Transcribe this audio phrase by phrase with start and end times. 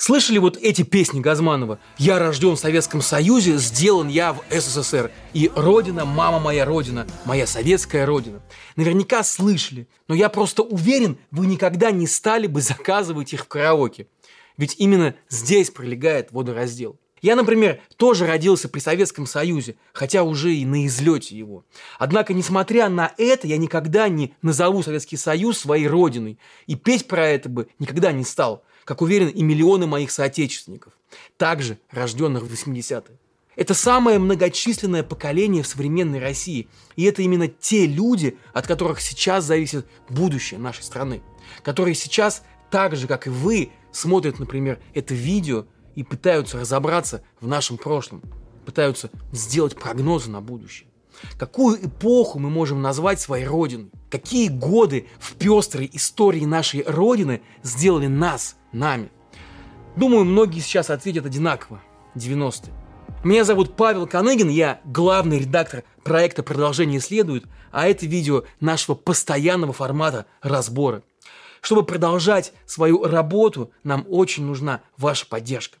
[0.00, 1.78] Слышали вот эти песни Газманова?
[1.98, 5.10] «Я рожден в Советском Союзе, сделан я в СССР».
[5.34, 8.40] И «Родина, мама моя родина, моя советская родина».
[8.76, 14.06] Наверняка слышали, но я просто уверен, вы никогда не стали бы заказывать их в караоке.
[14.56, 16.98] Ведь именно здесь пролегает водораздел.
[17.20, 21.66] Я, например, тоже родился при Советском Союзе, хотя уже и на излете его.
[21.98, 26.38] Однако, несмотря на это, я никогда не назову Советский Союз своей родиной.
[26.66, 30.94] И петь про это бы никогда не стал– как уверен и миллионы моих соотечественников,
[31.36, 33.20] также рожденных в 80-е.
[33.54, 36.66] Это самое многочисленное поколение в современной России.
[36.96, 41.22] И это именно те люди, от которых сейчас зависит будущее нашей страны.
[41.62, 47.46] Которые сейчас, так же, как и вы, смотрят, например, это видео и пытаются разобраться в
[47.46, 48.22] нашем прошлом.
[48.66, 50.88] Пытаются сделать прогнозы на будущее.
[51.38, 53.92] Какую эпоху мы можем назвать своей Родиной?
[54.10, 59.10] Какие годы в пестрой истории нашей Родины сделали нас, нами?
[59.96, 61.80] Думаю, многие сейчас ответят одинаково.
[62.14, 62.72] 90-е.
[63.22, 69.72] Меня зовут Павел Каныгин, я главный редактор проекта «Продолжение следует», а это видео нашего постоянного
[69.72, 71.02] формата разбора.
[71.60, 75.76] Чтобы продолжать свою работу, нам очень нужна ваша поддержка.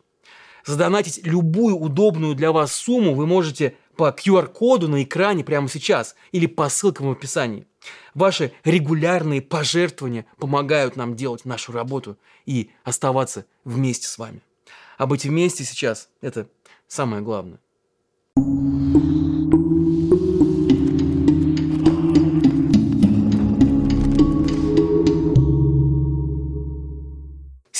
[0.66, 6.46] Задонатить любую удобную для вас сумму вы можете по QR-коду на экране прямо сейчас или
[6.46, 7.66] по ссылкам в описании.
[8.14, 14.40] Ваши регулярные пожертвования помогают нам делать нашу работу и оставаться вместе с вами.
[14.98, 16.48] А быть вместе сейчас– это
[16.86, 17.58] самое главное.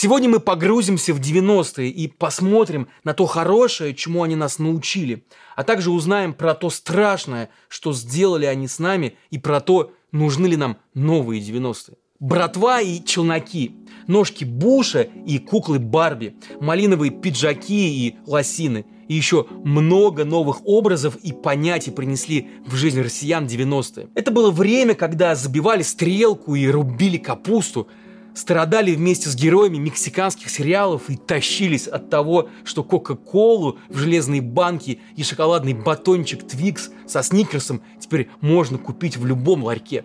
[0.03, 5.27] Сегодня мы погрузимся в 90-е и посмотрим на то хорошее, чему они нас научили,
[5.57, 10.47] а также узнаем про то страшное, что сделали они с нами, и про то, нужны
[10.47, 11.99] ли нам новые 90-е.
[12.19, 13.77] Братва и челноки,
[14.07, 21.33] ножки Буша и куклы Барби, малиновые пиджаки и лосины, и еще много новых образов и
[21.33, 24.09] понятий принесли в жизнь россиян 90-е.
[24.15, 27.89] Это было время, когда забивали стрелку и рубили капусту,
[28.35, 34.99] страдали вместе с героями мексиканских сериалов и тащились от того, что Кока-Колу в железной банке
[35.17, 40.05] и шоколадный батончик Твикс со Сникерсом теперь можно купить в любом ларьке.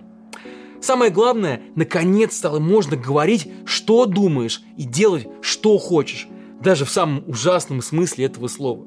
[0.81, 6.28] Самое главное, наконец стало можно говорить, что думаешь, и делать, что хочешь,
[6.62, 8.86] даже в самом ужасном смысле этого слова.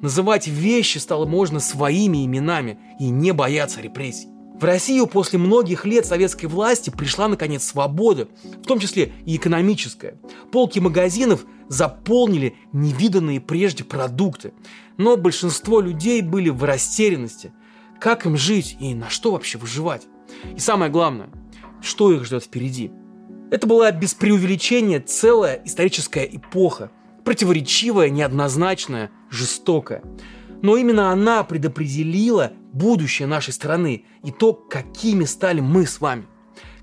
[0.00, 4.28] Называть вещи стало можно своими именами и не бояться репрессий.
[4.54, 8.28] В Россию после многих лет советской власти пришла, наконец, свобода,
[8.62, 10.18] в том числе и экономическая.
[10.52, 14.52] Полки магазинов заполнили невиданные прежде продукты.
[14.96, 17.52] Но большинство людей были в растерянности.
[18.00, 20.06] Как им жить и на что вообще выживать?
[20.56, 21.30] И самое главное,
[21.82, 22.92] что их ждет впереди?
[23.50, 26.92] Это была без преувеличения целая историческая эпоха.
[27.24, 30.02] Противоречивая, неоднозначная, жестокая
[30.64, 36.26] но именно она предопределила будущее нашей страны и то, какими стали мы с вами.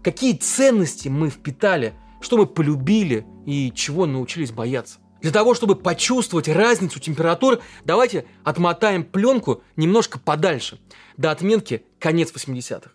[0.02, 5.00] Какие ценности мы впитали, что мы полюбили и чего научились бояться.
[5.22, 10.80] Для того, чтобы почувствовать разницу температур, давайте отмотаем пленку немножко подальше,
[11.18, 12.90] до отметки конец 80-х.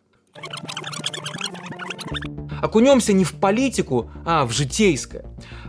[2.61, 5.25] Окунемся не в политику, а в житейское.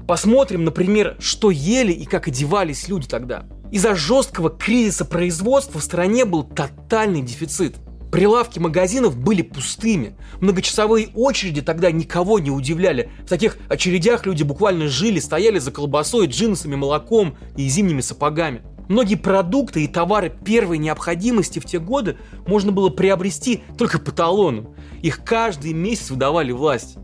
[0.08, 6.26] Посмотрим, например, что ели и как одевались люди тогда– из-за жесткого кризиса производства в стране
[6.26, 7.76] был тотальный дефицит.
[8.12, 10.16] Прилавки магазинов были пустыми.
[10.40, 13.12] Многочасовые очереди тогда никого не удивляли.
[13.26, 18.62] В таких очередях люди буквально жили, стояли за колбасой, джинсами, молоком и зимними сапогами.
[18.88, 24.74] Многие продукты и товары первой необходимости в те годы можно было приобрести только по талону.
[25.02, 26.98] Их каждый месяц выдавали власть.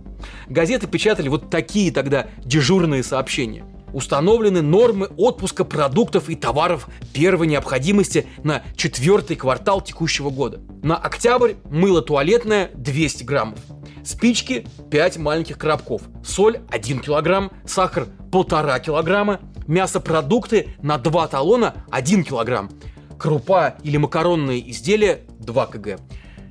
[0.47, 8.27] Газеты печатали вот такие тогда дежурные сообщения установлены нормы отпуска продуктов и товаров первой необходимости
[8.43, 10.59] на четвертый квартал текущего года.
[10.81, 13.59] На октябрь мыло туалетное 200 граммов,
[14.03, 22.23] спички 5 маленьких коробков, соль 1 килограмм, сахар 1,5 килограмма, мясопродукты на 2 талона 1
[22.23, 22.69] килограмм,
[23.17, 25.99] крупа или макаронные изделия 2 кг,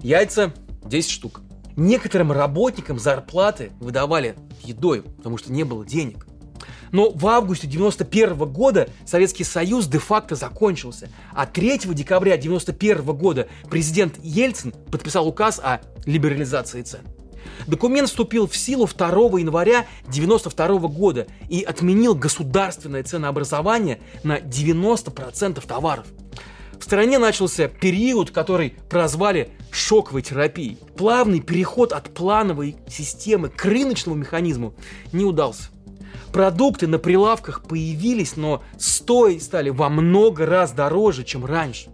[0.02, 1.42] яйца 10 штук.
[1.76, 6.26] Некоторым работникам зарплаты выдавали едой, потому что не было денег.
[6.92, 14.14] Но в августе 91 года Советский Союз де-факто закончился, а 3 декабря 91 года президент
[14.22, 17.00] Ельцин подписал указ о либерализации цен.
[17.66, 19.08] Документ вступил в силу 2
[19.40, 26.06] января 1992 года и отменил государственное ценообразование на 90% товаров.
[26.78, 30.78] В стране начался период, который прозвали шоковой терапией.
[30.96, 34.74] Плавный переход от плановой системы к рыночному механизму
[35.12, 35.71] не удался.
[36.32, 41.90] Продукты на прилавках появились, но стоить стали во много раз дороже, чем раньше.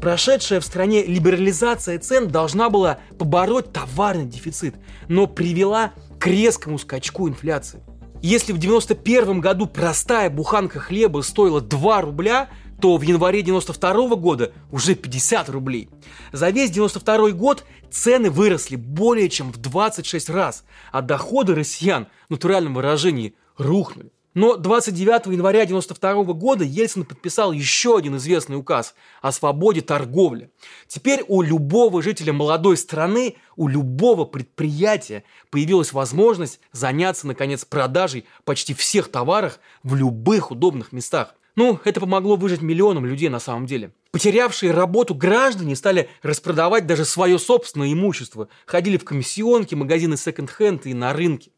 [0.00, 4.76] Прошедшая в стране либерализация цен должна была побороть товарный дефицит,
[5.08, 7.80] но привела к резкому скачку инфляции.
[8.22, 12.48] Если в 91 году простая буханка хлеба стоила 2 рубля,
[12.80, 15.88] то в январе 92 года уже 50 рублей.
[16.32, 22.32] За весь 92 год цены выросли более чем в 26 раз, а доходы россиян, в
[22.32, 24.10] натуральном выражении, рухнули.
[24.34, 30.50] Но 29 января 1992 года Ельцин подписал еще один известный указ о свободе торговли.
[30.88, 38.74] Теперь у любого жителя молодой страны, у любого предприятия появилась возможность заняться, наконец, продажей почти
[38.74, 41.36] всех товаров в любых удобных местах.
[41.54, 43.92] Ну, это помогло выжить миллионам людей на самом деле.
[44.10, 50.94] Потерявшие работу граждане стали распродавать даже свое собственное имущество, ходили в комиссионки, магазины секонд-хенд и
[50.94, 51.52] на рынке.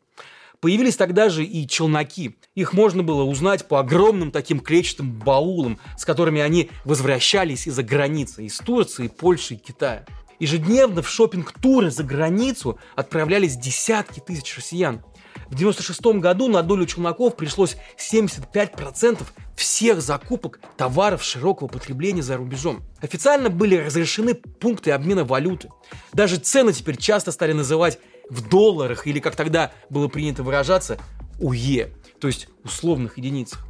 [0.60, 2.36] Появились тогда же и челноки.
[2.54, 8.44] Их можно было узнать по огромным таким клетчатым баулам, с которыми они возвращались из-за границы,
[8.46, 10.06] из Турции, Польши и Китая.
[10.38, 15.02] Ежедневно в шопинг-туры за границу отправлялись десятки тысяч россиян.
[15.48, 19.22] В 96 году на долю челноков пришлось 75%
[19.54, 22.82] всех закупок товаров широкого потребления за рубежом.
[23.00, 25.70] Официально были разрешены пункты обмена валюты.
[26.12, 27.98] Даже цены теперь часто стали называть
[28.30, 30.98] в долларах или, как тогда было принято выражаться,
[31.38, 31.90] УЕ,
[32.20, 33.66] то есть условных единицах.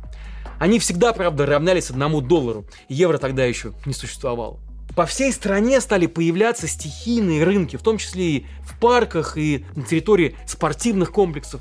[0.58, 4.58] Они всегда, правда, равнялись одному доллару, евро тогда еще не существовало.
[4.94, 9.82] По всей стране стали появляться стихийные рынки, в том числе и в парках, и на
[9.82, 11.60] территории спортивных комплексов.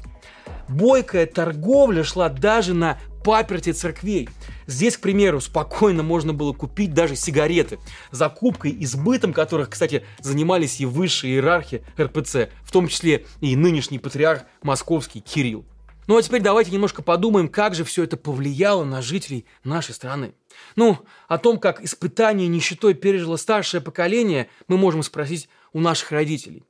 [0.69, 4.29] Бойкая торговля шла даже на паперти церквей.
[4.67, 7.79] Здесь, к примеру, спокойно можно было купить даже сигареты,
[8.11, 13.97] закупкой и сбытом которых, кстати, занимались и высшие иерархи РПЦ, в том числе и нынешний
[13.97, 15.65] патриарх московский Кирилл.
[16.05, 20.35] Ну а теперь давайте немножко подумаем, как же все это повлияло на жителей нашей страны.
[20.75, 26.63] Ну, о том, как испытание нищетой пережило старшее поколение, мы можем спросить у наших родителей.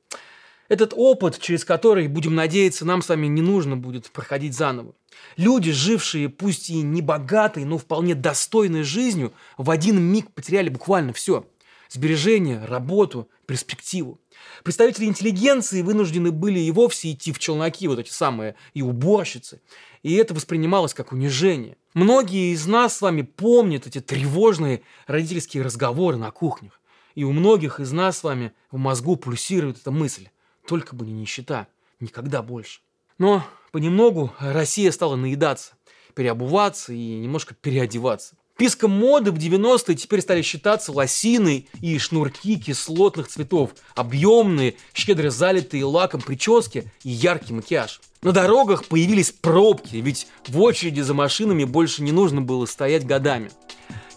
[0.68, 4.94] Этот опыт, через который, будем надеяться, нам с вами не нужно будет проходить заново.
[5.36, 11.12] Люди, жившие пусть и не богатой, но вполне достойной жизнью, в один миг потеряли буквально
[11.12, 11.46] все.
[11.88, 14.20] Сбережения, работу, перспективу.
[14.64, 19.60] Представители интеллигенции вынуждены были и вовсе идти в челноки, вот эти самые, и уборщицы.
[20.02, 21.76] И это воспринималось как унижение.
[21.94, 26.80] Многие из нас с вами помнят эти тревожные родительские разговоры на кухнях.
[27.14, 30.28] И у многих из нас с вами в мозгу пульсирует эта мысль.
[30.66, 31.68] Только бы не нищета.
[32.00, 32.80] Никогда больше.
[33.18, 35.74] Но понемногу Россия стала наедаться,
[36.14, 38.36] переобуваться и немножко переодеваться.
[38.56, 45.84] Писком моды в 90-е теперь стали считаться лосины и шнурки кислотных цветов, объемные, щедро залитые
[45.84, 48.00] лаком прически и яркий макияж.
[48.22, 53.50] На дорогах появились пробки, ведь в очереди за машинами больше не нужно было стоять годами.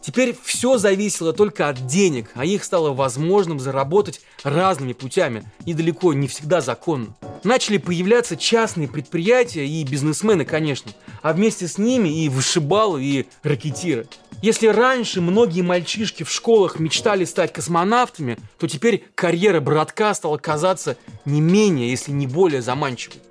[0.10, 6.14] Теперь все зависело только от денег, а их стало возможным заработать разными путями и далеко
[6.14, 7.16] не всегда законно.
[7.44, 14.08] Начали появляться частные предприятия и бизнесмены, конечно, а вместе с ними и вышибалы, и ракетиры.
[14.42, 20.98] Если раньше многие мальчишки в школах мечтали стать космонавтами, то теперь карьера братка стала казаться
[21.26, 23.22] не менее, если не более заманчивой.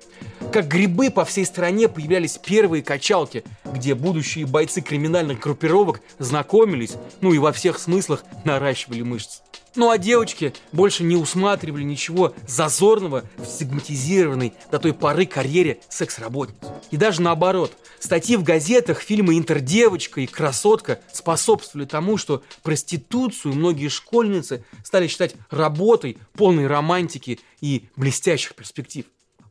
[0.51, 7.33] Как грибы по всей стране появлялись первые качалки, где будущие бойцы криминальных группировок знакомились, ну
[7.33, 9.41] и во всех смыслах наращивали мышцы.
[9.75, 16.57] Ну а девочки больше не усматривали ничего зазорного в стигматизированной до той поры карьере секс-работниц.
[16.89, 23.89] И даже наоборот, статьи в газетах, фильмы «Интердевочка» и «Красотка» способствовали тому, что проституцию многие
[23.89, 29.05] школьницы стали считать работой, полной романтики и блестящих перспектив.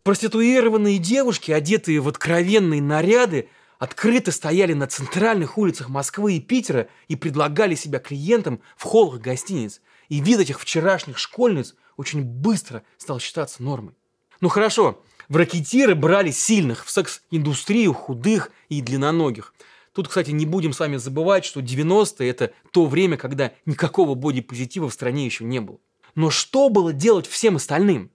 [0.09, 7.15] Проституированные девушки, одетые в откровенные наряды, открыто стояли на центральных улицах Москвы и Питера и
[7.15, 9.83] предлагали себя клиентам в холлах гостиниц.
[10.09, 13.93] И вид этих вчерашних школьниц очень быстро стал считаться нормой.
[14.41, 19.53] Ну хорошо, в ракетиры брали сильных, в секс-индустрию худых и длинноногих.
[19.93, 24.89] Тут, кстати, не будем с вами забывать, что 90-е– это то время, когда никакого бодипозитива
[24.89, 25.77] в стране еще не было.
[26.15, 28.11] Но что было делать всем остальным?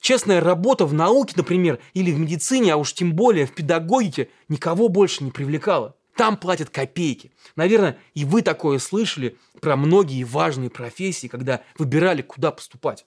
[0.00, 4.88] Честная работа в науке, например, или в медицине, а уж тем более в педагогике, никого
[4.88, 5.96] больше не привлекала.
[6.16, 7.30] Там платят копейки.
[7.56, 13.06] Наверное, и вы такое слышали про многие важные профессии, когда выбирали, куда поступать.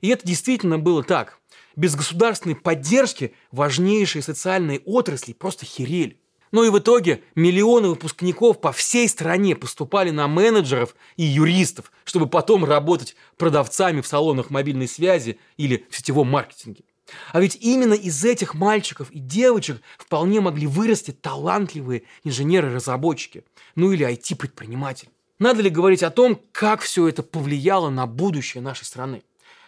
[0.00, 1.38] И это действительно было так.
[1.76, 6.18] Без государственной поддержки важнейшие социальные отрасли просто херели.
[6.50, 12.26] Ну и в итоге миллионы выпускников по всей стране поступали на менеджеров и юристов, чтобы
[12.26, 16.84] потом работать продавцами в салонах мобильной связи или в сетевом маркетинге.
[17.32, 24.06] А ведь именно из этих мальчиков и девочек вполне могли вырасти талантливые инженеры-разработчики, ну или
[24.06, 25.10] IT-предприниматели.
[25.38, 29.22] Надо ли говорить о том, как все это повлияло на будущее нашей страны?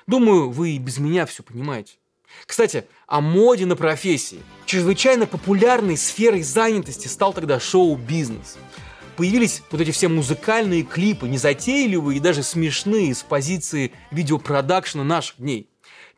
[0.06, 1.94] Думаю, вы и без меня все понимаете.
[2.46, 4.40] Кстати, о моде на профессии.
[4.66, 8.56] Чрезвычайно популярной сферой занятости стал тогда шоу-бизнес.
[9.16, 15.68] Появились вот эти все музыкальные клипы, незатейливые и даже смешные с позиции видеопродакшена наших дней.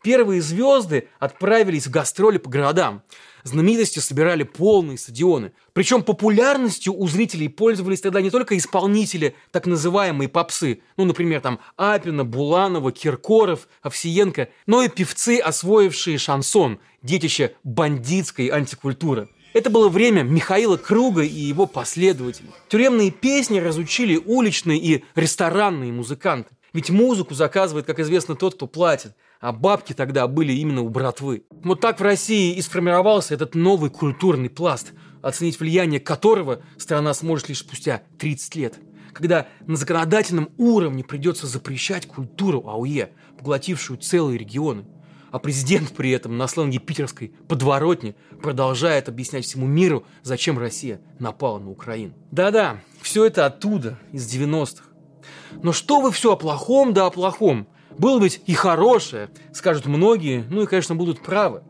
[0.03, 3.03] Первые звезды отправились в гастроли по городам.
[3.45, 5.53] Знаменитости собирали полные стадионы.
[5.73, 11.59] Причем популярностью у зрителей пользовались тогда не только исполнители так называемой попсы, ну, например, там
[11.77, 19.29] Апина, Буланова, Киркоров, Овсиенко, но и певцы, освоившие шансон, детище бандитской антикультуры.
[19.53, 22.51] Это было время Михаила Круга и его последователей.
[22.69, 26.57] Тюремные песни разучили уличные и ресторанные музыканты.
[26.73, 31.45] Ведь музыку заказывает, как известно, тот, кто платит а бабки тогда были именно у братвы.
[31.65, 37.49] Вот так в России и сформировался этот новый культурный пласт, оценить влияние которого страна сможет
[37.49, 38.79] лишь спустя 30 лет.
[39.13, 44.87] Когда на законодательном уровне придется запрещать культуру АУЕ, поглотившую целые регионы.
[45.33, 51.59] А президент при этом на сленге питерской подворотни продолжает объяснять всему миру, зачем Россия напала
[51.59, 52.15] на Украину.
[52.31, 54.85] Да-да, все это оттуда, из 90-х.
[55.63, 57.67] Но что вы все о плохом да о плохом?
[57.99, 61.63] Было ведь и хорошее, скажут многие, ну и, конечно, будут правы.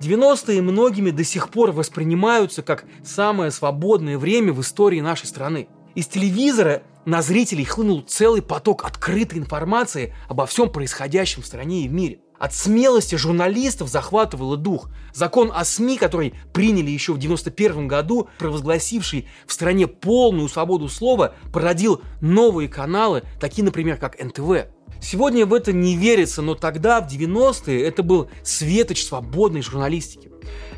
[0.00, 5.68] 90-е многими до сих пор воспринимаются как самое свободное время в истории нашей страны.
[5.94, 11.88] Из телевизора на зрителей хлынул целый поток открытой информации обо всем происходящем в стране и
[11.88, 12.18] в мире.
[12.38, 14.88] От смелости журналистов захватывало дух.
[15.12, 21.34] Закон о СМИ, который приняли еще в 91 году, провозгласивший в стране полную свободу слова,
[21.52, 24.66] породил новые каналы, такие, например, как НТВ.
[25.00, 30.30] Сегодня в это не верится, но тогда, в 90-е, это был светоч свободной журналистики.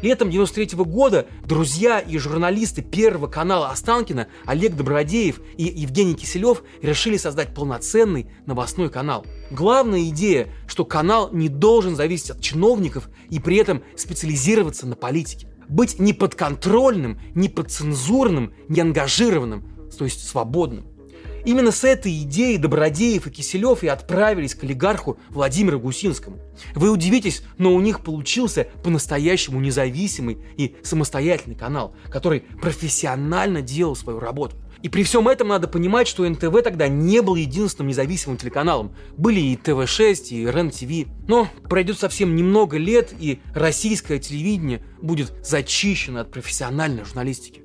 [0.02, 6.62] Летом 93 -го года друзья и журналисты Первого канала Останкина Олег Добродеев и Евгений Киселев
[6.82, 9.24] решили создать полноценный новостной канал.
[9.50, 15.48] Главная идея, что канал не должен зависеть от чиновников и при этом специализироваться на политике.
[15.68, 20.86] Быть не подконтрольным, не подцензурным, не ангажированным, то есть свободным.
[21.46, 26.40] Именно с этой идеей Добродеев и Киселев и отправились к олигарху Владимиру Гусинскому.
[26.74, 34.18] Вы удивитесь, но у них получился по-настоящему независимый и самостоятельный канал, который профессионально делал свою
[34.18, 34.56] работу.
[34.82, 38.92] И при всем этом надо понимать, что НТВ тогда не был единственным независимым телеканалом.
[39.16, 41.08] Были и ТВ-6, и РЕН-ТВ.
[41.28, 47.62] Но пройдет совсем немного лет, и российское телевидение будет зачищено от профессиональной журналистики.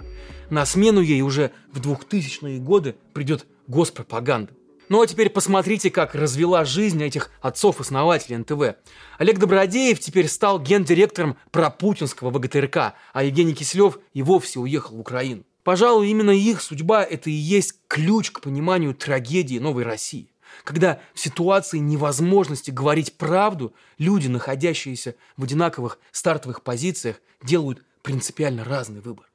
[0.52, 4.54] На смену ей уже в 2000-е годы придет госпропаганда.
[4.90, 8.78] Ну а теперь посмотрите, как развела жизнь этих отцов-основателей НТВ.
[9.18, 15.46] Олег Добродеев теперь стал гендиректором пропутинского ВГТРК, а Евгений Киселев и вовсе уехал в Украину.
[15.64, 20.34] Пожалуй, именно их судьба– это и есть ключ к пониманию трагедии новой России.
[20.66, 29.00] Когда в ситуации невозможности говорить правду, люди, находящиеся в одинаковых стартовых позициях, делают принципиально разный
[29.00, 29.31] выбор.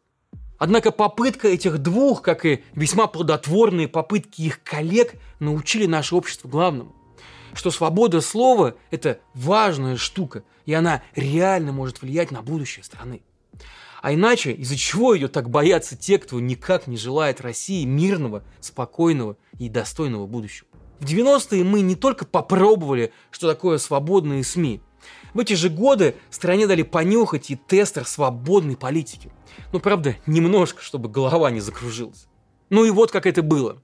[0.59, 6.95] Однако попытка этих двух, как и весьма плодотворные попытки их коллег, научили наше общество главному.
[7.53, 13.23] Что свобода слова– это важная штука, и она реально может влиять на будущее страны.
[14.03, 19.37] А иначе, из-за чего ее так боятся те, кто никак не желает России мирного, спокойного
[19.59, 20.69] и достойного будущего?
[21.01, 24.81] В 90-е мы не только попробовали, что такое свободные СМИ.
[25.35, 29.31] В эти же годы стране дали понюхать и тестер свободной политики.
[29.73, 32.27] Ну, правда, немножко, чтобы голова не закружилась.
[32.69, 33.81] Ну и вот как это было.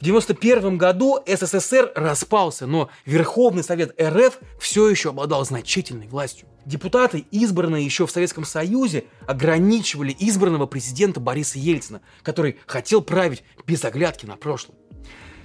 [0.00, 6.48] В 91 году СССР распался, но Верховный Совет РФ все еще обладал значительной властью.
[6.66, 13.84] Депутаты, избранные еще в Советском Союзе, ограничивали избранного президента Бориса Ельцина, который хотел править без
[13.84, 14.76] оглядки на прошлое.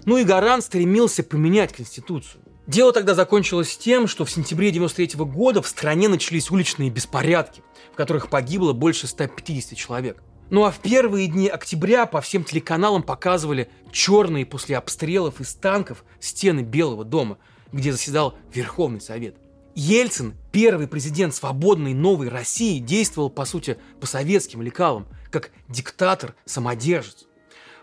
[0.05, 2.41] Ну и Гарант стремился поменять Конституцию.
[2.69, 7.95] Дело тогда закончилось тем, что в сентябре 93 года в стране начались уличные беспорядки, в
[7.95, 10.21] которых погибло больше 150 человек.
[10.51, 16.03] Ну а в первые дни октября по всем телеканалам показывали черные после обстрелов из танков
[16.19, 17.39] стены Белого дома,
[17.71, 19.37] где заседал Верховный Совет.
[19.73, 27.28] Ельцин, первый президент свободной новой России, действовал, по сути, по советским лекалам, как диктатор-самодержец.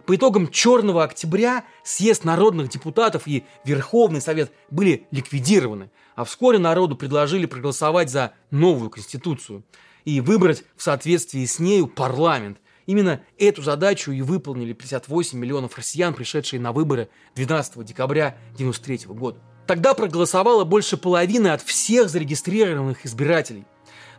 [0.07, 6.95] По итогам Черного октября съезд народных депутатов и Верховный Совет были ликвидированы, а вскоре народу
[6.97, 9.65] предложили проголосовать за новую Конституцию
[10.05, 12.59] и выбрать в соответствии с нею парламент.
[12.87, 19.41] Именно эту задачу и выполнили 58 миллионов россиян, пришедшие на выборы 12 декабря 1993 года.
[19.67, 23.65] Тогда проголосовало больше половины от всех зарегистрированных избирателей.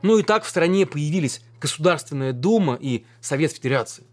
[0.01, 4.03] Ну и так в стране появились Государственная Дума и Совет Федерации.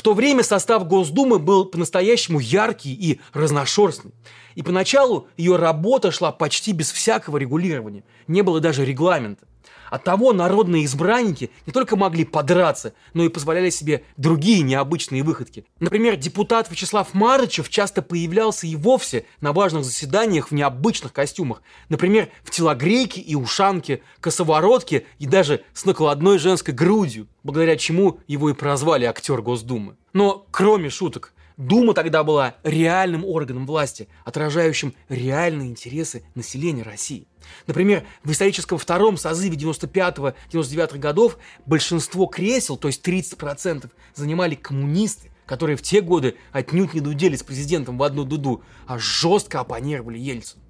[0.00, 4.12] В то время состав Госдумы был по-настоящему яркий и разношерстный.
[4.54, 8.02] И поначалу ее работа шла почти без всякого регулирования.
[8.26, 9.44] Не было даже регламента.
[9.90, 15.64] Оттого народные избранники не только могли подраться, но и позволяли себе другие необычные выходки.
[15.80, 21.62] Например, депутат Вячеслав Марычев часто появлялся и вовсе на важных заседаниях в необычных костюмах.
[21.88, 28.50] Например, в телогрейке и ушанке, косоворотке и даже с накладной женской грудью, благодаря чему его
[28.50, 29.96] и прозвали актер Госдумы.
[30.12, 37.26] Но кроме шуток, Дума тогда была реальным органом власти, отражающим реальные интересы населения России.
[37.66, 41.36] Например, в историческом втором созыве 95-99 годов
[41.66, 47.42] большинство кресел, то есть 30%, занимали коммунисты, которые в те годы отнюдь не дудели с
[47.42, 50.62] президентом в одну дуду, а жестко оппонировали Ельцину.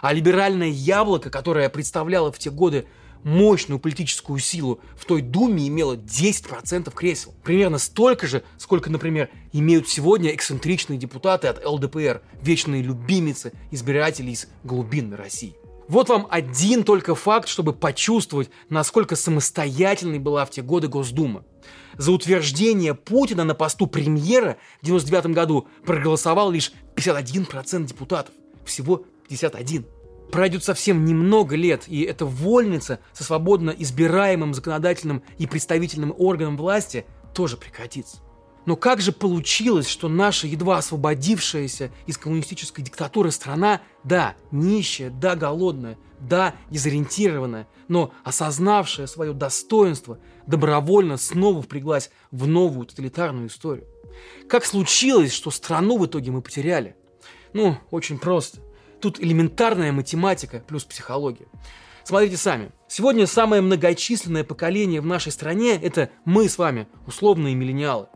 [0.00, 2.86] А либеральное яблоко, которое представляло в те годы
[3.26, 7.34] мощную политическую силу в той Думе имела 10% кресел.
[7.42, 14.46] Примерно столько же, сколько, например, имеют сегодня эксцентричные депутаты от ЛДПР, вечные любимицы избирателей из
[14.62, 15.56] глубинной России.
[15.88, 21.44] Вот вам один только факт, чтобы почувствовать, насколько самостоятельной была в те годы Госдума.
[21.98, 28.34] За утверждение Путина на посту премьера в 1999 году проголосовал лишь 51% депутатов.
[28.64, 29.95] Всего 51.
[30.30, 37.06] Пройдет совсем немного лет, и эта вольница со свободно избираемым законодательным и представительным органом власти
[37.32, 38.18] тоже прекратится.
[38.66, 45.36] Но как же получилось, что наша едва освободившаяся из коммунистической диктатуры страна, да, нищая, да,
[45.36, 50.18] голодная, да, дезориентированная, но осознавшая свое достоинство,
[50.48, 53.86] добровольно снова впряглась в новую тоталитарную историю?
[54.48, 56.96] Как случилось, что страну в итоге мы потеряли?
[57.52, 58.58] Ну, очень просто.
[59.00, 61.46] Тут элементарная математика плюс психология.
[62.04, 62.70] Смотрите сами.
[62.88, 68.06] Сегодня самое многочисленное поколение в нашей стране– это мы с вами, условные миллениалы.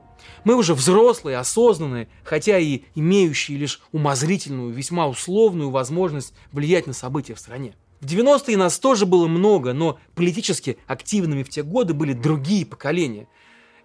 [0.44, 7.34] Мы уже взрослые, осознанные, хотя и имеющие лишь умозрительную, весьма условную возможность влиять на события
[7.34, 7.75] в стране.
[8.00, 13.28] В 90-е нас тоже было много, но политически активными в те годы были другие поколения.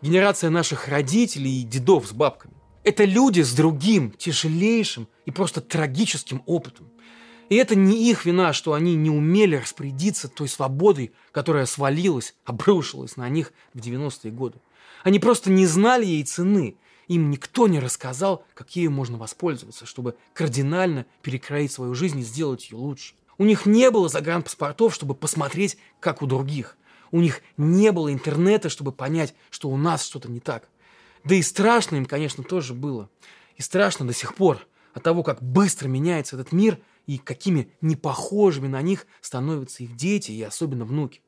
[0.01, 2.53] Генерация наших родителей и дедов с бабками.
[2.85, 6.87] Это люди с другим, тяжелейшим и просто трагическим опытом.
[7.49, 13.17] И это не их вина, что они не умели распорядиться той свободой, которая свалилась, обрушилась
[13.17, 14.59] на них в 90-е годы.
[15.03, 16.77] Они просто не знали ей цены.
[17.07, 22.69] Им никто не рассказал, как ею можно воспользоваться, чтобы кардинально перекроить свою жизнь и сделать
[22.69, 23.15] ее лучше.
[23.39, 26.77] У них не было загранпаспортов, чтобы посмотреть, как у других.
[27.11, 30.69] У них не было интернета, чтобы понять, что у нас что-то не так.
[31.25, 33.09] Да и страшно им, конечно, тоже было.
[33.57, 38.67] И страшно до сих пор от того, как быстро меняется этот мир и какими непохожими
[38.67, 41.21] на них становятся их дети и особенно внуки.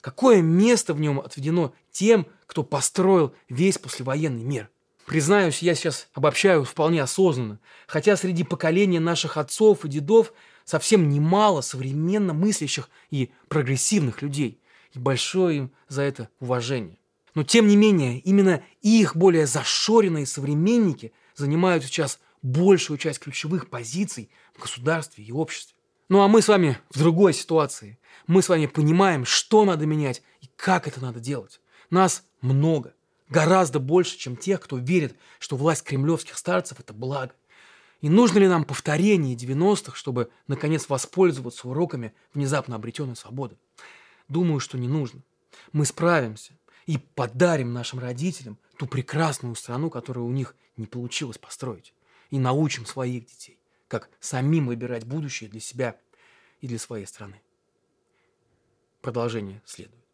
[0.00, 4.70] Какое место в нем отведено тем, кто построил весь послевоенный мир?
[5.04, 10.32] Признаюсь, я сейчас обобщаю вполне осознанно, хотя среди поколения наших отцов и дедов
[10.64, 14.60] совсем немало современно мыслящих и прогрессивных людей,
[14.92, 16.98] и большое им за это уважение.
[17.36, 24.30] Но тем не менее, именно их более зашоренные современники занимают сейчас большую часть ключевых позиций
[24.54, 25.76] в государстве и обществе.
[26.08, 27.98] Ну а мы с вами в другой ситуации.
[28.26, 31.60] Мы с вами понимаем, что надо менять и как это надо делать.
[31.90, 32.94] Нас много,
[33.28, 37.34] гораздо больше, чем тех, кто верит, что власть кремлевских старцев– это благо.
[38.00, 43.58] И нужно ли нам повторение 90-х, чтобы, наконец, воспользоваться уроками внезапно обретенной свободы?
[44.26, 45.20] Думаю, что не нужно.
[45.72, 46.54] Мы справимся
[46.86, 51.92] и подарим нашим родителям ту прекрасную страну, которую у них не получилось построить.
[52.30, 55.96] И научим своих детей, как самим выбирать будущее для себя
[56.60, 57.40] и для своей страны.
[59.00, 60.05] Продолжение следует.